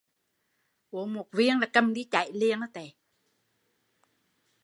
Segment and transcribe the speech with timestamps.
[0.91, 2.59] Uống một viên là cầm đi chảy liền